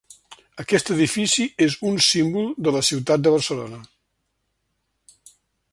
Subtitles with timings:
[0.61, 3.83] Aquest edifici és un símbol de la ciutat de Barcelona.